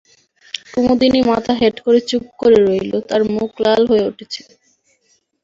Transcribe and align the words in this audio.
কুমুদিনী 0.71 1.21
মাথা 1.29 1.53
হেঁট 1.59 1.75
করে 1.85 1.99
চুপ 2.09 2.23
করে 2.41 2.57
রইল, 2.65 2.91
তার 3.09 3.21
মুখ 3.33 3.51
লাল 3.65 3.81
হয়ে 3.91 4.07
উঠেছে। 4.09 4.41